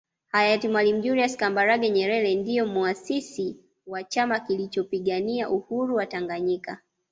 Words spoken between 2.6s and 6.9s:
Muasisi wa Chama kilichopigania uhuru wa Tanganyika